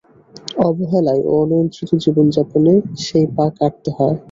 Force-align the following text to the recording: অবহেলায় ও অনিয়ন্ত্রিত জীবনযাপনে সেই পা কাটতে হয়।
অবহেলায় 0.61 1.21
ও 1.25 1.33
অনিয়ন্ত্রিত 1.39 1.91
জীবনযাপনে 2.03 2.73
সেই 3.03 3.25
পা 3.35 3.45
কাটতে 3.57 3.89
হয়। 3.97 4.17